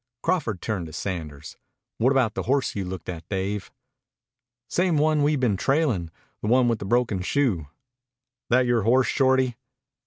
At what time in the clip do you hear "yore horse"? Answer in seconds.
8.65-9.05